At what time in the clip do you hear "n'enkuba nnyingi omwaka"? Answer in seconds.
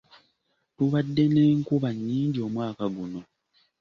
1.33-2.85